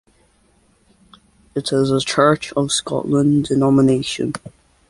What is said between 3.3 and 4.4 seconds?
denomination.